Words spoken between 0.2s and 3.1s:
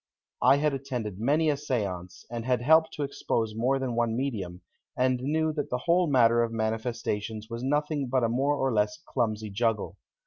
I had attended many a séance, and had helped to